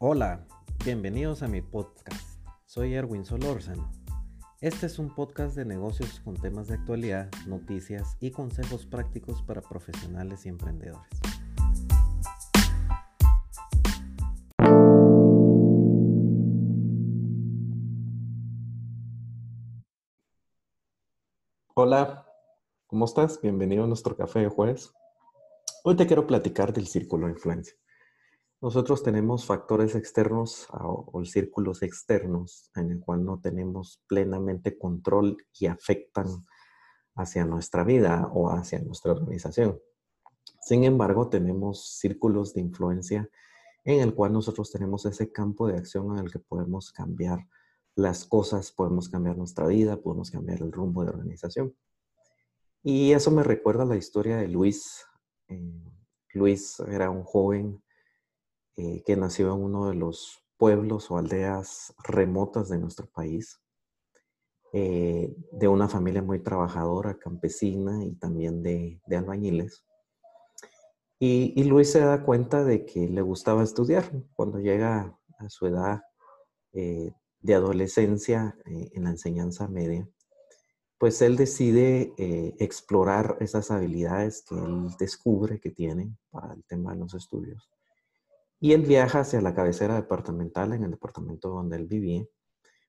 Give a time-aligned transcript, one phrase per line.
[0.00, 0.46] Hola,
[0.84, 2.40] bienvenidos a mi podcast.
[2.66, 3.90] Soy Erwin Solórzano.
[4.60, 9.60] Este es un podcast de negocios con temas de actualidad, noticias y consejos prácticos para
[9.60, 11.10] profesionales y emprendedores.
[21.74, 22.24] Hola,
[22.86, 23.42] ¿cómo estás?
[23.42, 24.92] Bienvenido a nuestro café de jueves.
[25.82, 27.74] Hoy te quiero platicar del círculo de influencia.
[28.60, 35.66] Nosotros tenemos factores externos o círculos externos en el cual no tenemos plenamente control y
[35.66, 36.26] afectan
[37.14, 39.80] hacia nuestra vida o hacia nuestra organización.
[40.60, 43.28] Sin embargo, tenemos círculos de influencia
[43.84, 47.46] en el cual nosotros tenemos ese campo de acción en el que podemos cambiar
[47.94, 51.74] las cosas, podemos cambiar nuestra vida, podemos cambiar el rumbo de organización.
[52.82, 55.04] Y eso me recuerda la historia de Luis.
[55.48, 55.82] Eh,
[56.34, 57.82] Luis era un joven
[58.80, 63.60] eh, que nació en uno de los pueblos o aldeas remotas de nuestro país,
[64.72, 69.84] eh, de una familia muy trabajadora, campesina y también de, albañiles.
[71.18, 74.12] Y, Luis se da cuenta de que le gustaba estudiar.
[74.34, 76.02] Cuando llega a su edad
[76.72, 80.08] eh, de adolescencia en la enseñanza media,
[80.98, 82.12] pues él decide
[82.60, 87.68] explorar esas habilidades que él descubre que tiene para el tema de los estudios
[88.60, 92.26] y él viaja hacia la cabecera departamental en el departamento donde él vivía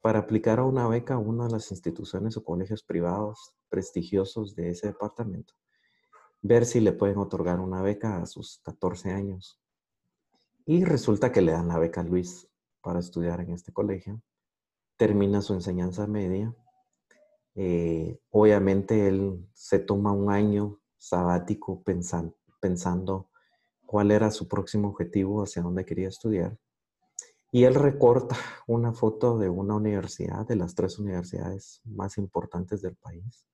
[0.00, 4.70] para aplicar a una beca a una de las instituciones o colegios privados prestigiosos de
[4.70, 5.54] ese departamento,
[6.40, 9.60] ver si le pueden otorgar una beca a sus 14 años.
[10.66, 12.48] Y resulta que le dan la beca a Luis
[12.80, 14.20] para estudiar en este colegio.
[14.96, 16.54] Termina su enseñanza media.
[17.54, 23.30] Eh, obviamente él se toma un año sabático pensando, pensando
[23.92, 26.56] cuál era su próximo objetivo, hacia dónde quería estudiar.
[27.50, 28.34] Y él recorta
[28.66, 33.46] una foto de una universidad, de las tres universidades más importantes del país.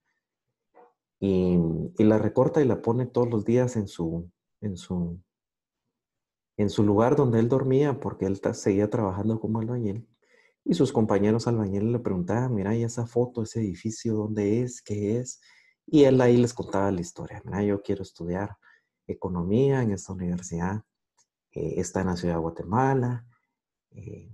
[1.18, 1.58] Y,
[1.98, 5.20] la recorta y la pone todos los días en su, en su,
[6.56, 10.06] en su lugar donde él dormía, porque él seguía trabajando como albañil.
[10.64, 14.82] Y sus compañeros albañiles le preguntaban, mira, ¿y esa foto, ese edificio, dónde es?
[14.82, 15.40] ¿Qué es?
[15.84, 17.42] Y él ahí les contaba la historia.
[17.44, 18.56] Mira, yo quiero estudiar
[19.08, 20.84] economía en esta universidad.
[21.50, 23.26] Eh, está en la ciudad de Guatemala.
[23.90, 24.30] Eh,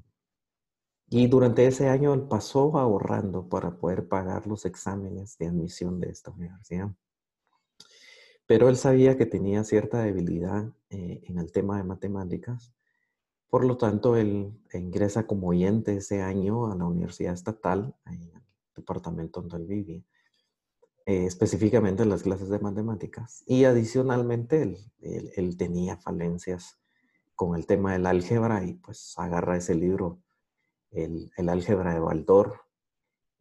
[1.08, 6.10] y durante ese año él pasó ahorrando para poder pagar los exámenes de admisión de
[6.10, 6.94] esta universidad.
[8.46, 12.74] Pero él sabía que tenía cierta debilidad eh, en el tema de matemáticas.
[13.48, 18.42] Por lo tanto, él ingresa como oyente ese año a la Universidad Estatal, en el
[18.74, 20.04] departamento donde él vivía.
[21.06, 23.44] Eh, específicamente en las clases de matemáticas.
[23.46, 24.78] Y adicionalmente, él,
[25.36, 26.78] él, tenía falencias
[27.34, 30.22] con el tema del álgebra y pues agarra ese libro,
[30.90, 32.62] el, el álgebra de Baldor,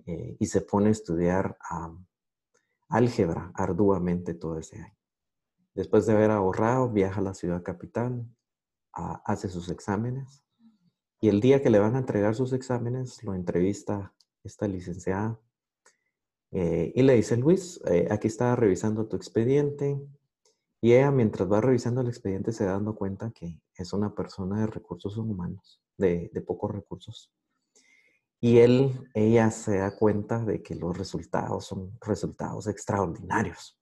[0.06, 1.58] eh, y se pone a estudiar
[2.90, 4.98] álgebra arduamente todo ese año.
[5.74, 8.28] Después de haber ahorrado, viaja a la ciudad capital,
[8.92, 10.44] hace sus exámenes
[11.20, 14.14] y el día que le van a entregar sus exámenes, lo entrevista
[14.44, 15.40] esta licenciada
[16.54, 20.00] eh, y le dice, Luis, eh, aquí está revisando tu expediente.
[20.82, 24.60] Y ella, mientras va revisando el expediente, se da dando cuenta que es una persona
[24.62, 27.34] de recursos humanos, de, de pocos recursos.
[28.40, 33.80] Y él, ella se da cuenta de que los resultados son resultados extraordinarios.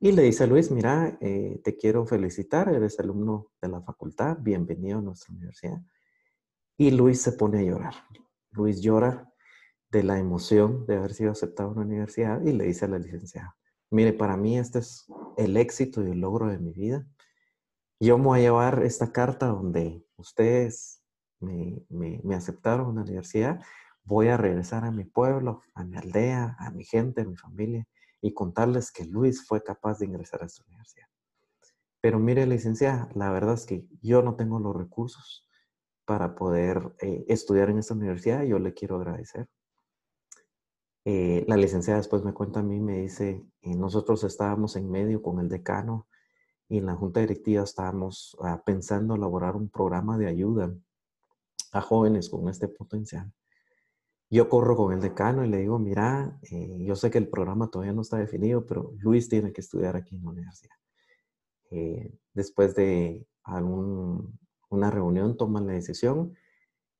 [0.00, 4.38] Y le dice a Luis, mira, eh, te quiero felicitar, eres alumno de la facultad,
[4.40, 5.82] bienvenido a nuestra universidad.
[6.76, 7.94] Y Luis se pone a llorar.
[8.52, 9.28] Luis llora
[9.90, 12.98] de la emoción de haber sido aceptado en la universidad y le dice a la
[12.98, 13.56] licenciada,
[13.90, 15.06] mire, para mí este es
[15.36, 17.06] el éxito y el logro de mi vida.
[18.00, 21.02] Yo me voy a llevar esta carta donde ustedes
[21.40, 23.60] me, me, aceptaron en la universidad,
[24.04, 27.86] voy a regresar a mi pueblo, a mi aldea, a mi gente, a mi familia
[28.20, 31.06] y contarles que Luis fue capaz de ingresar a esta universidad.
[32.00, 35.48] Pero mire, licenciada, la verdad es que yo no tengo los recursos
[36.04, 38.42] para poder eh, estudiar en esta universidad.
[38.42, 39.48] Yo le quiero agradecer
[41.04, 45.22] eh, la licenciada después me cuenta a mí, me dice, eh, nosotros estábamos en medio
[45.22, 46.08] con el decano
[46.68, 50.74] y en la junta directiva estábamos ah, pensando elaborar un programa de ayuda
[51.72, 53.32] a jóvenes con este potencial.
[54.30, 57.70] Yo corro con el decano y le digo, mira, eh, yo sé que el programa
[57.70, 60.76] todavía no está definido, pero Luis tiene que estudiar aquí en la universidad.
[62.34, 66.34] después de algún, una reunión toman la decisión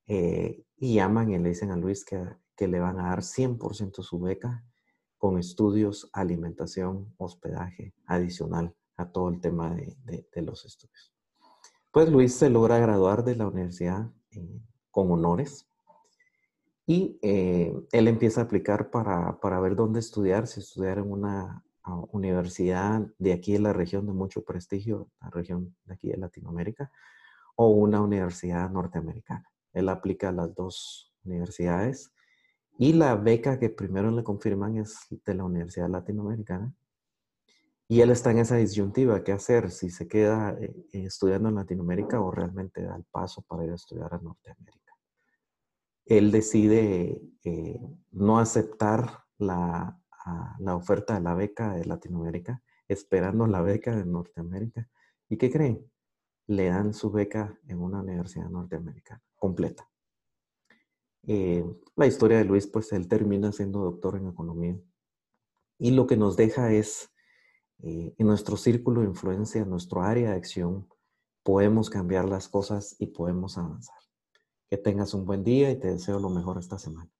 [0.06, 2.16] y llaman y le dicen a Luis que
[2.58, 4.64] que le van a dar 100% su beca
[5.16, 11.14] con estudios, alimentación, hospedaje adicional a todo el tema de, los estudios.
[11.92, 14.60] Pues Luis se logra graduar de la universidad eh,
[14.90, 15.68] con honores
[16.84, 21.64] y eh, él empieza a aplicar para, para, ver dónde estudiar, si estudiar en una
[22.10, 26.90] universidad de aquí en la región de mucho prestigio, la región de aquí de Latinoamérica,
[27.54, 29.48] o una universidad norteamericana.
[29.72, 32.12] Él aplica a las dos universidades
[32.78, 36.72] y la beca que primero le confirman es de la Universidad Latinoamericana.
[37.88, 39.72] Y él está en esa disyuntiva, ¿qué hacer?
[39.72, 43.74] Si se queda eh, estudiando en Latinoamérica o realmente da el paso para ir a
[43.74, 44.94] estudiar a Norteamérica.
[46.04, 47.80] Él decide eh,
[48.12, 50.00] no aceptar la,
[50.60, 54.88] la oferta de la beca de Latinoamérica, esperando la beca de Norteamérica.
[55.28, 55.84] ¿Y qué creen?
[56.46, 59.88] Le dan su beca en una universidad norteamericana, completa.
[61.30, 61.62] Eh,
[61.94, 64.80] la historia de Luis, pues él termina siendo doctor en economía.
[65.78, 67.10] Y lo que nos deja es,
[67.82, 70.88] eh, en nuestro círculo de influencia, en nuestro área de acción,
[71.42, 73.98] podemos cambiar las cosas y podemos avanzar.
[74.70, 77.10] Que tengas un buen día y te deseo lo mejor esta semana.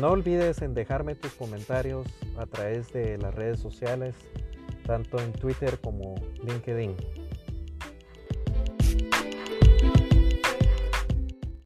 [0.00, 2.06] No olvides en dejarme tus comentarios
[2.38, 4.14] a través de las redes sociales,
[4.86, 6.14] tanto en Twitter como
[6.44, 7.25] LinkedIn.